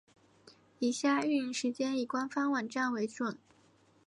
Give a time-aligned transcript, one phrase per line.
[0.79, 3.37] 以下营运时间以官方网站为准。